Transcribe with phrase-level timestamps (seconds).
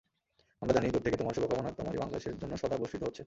[0.61, 3.19] আমরা জানি, দূর থেকে তোমার শুভকামনা তোমারই বাংলাদেশের জন্য সদা বর্ষিত হচ্ছে।